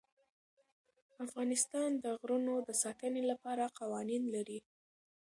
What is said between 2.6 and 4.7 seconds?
د ساتنې لپاره قوانین لري.